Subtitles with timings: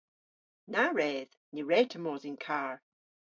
[0.71, 1.35] Na wredh!
[1.53, 2.75] Ny wre'ta mos yn karr.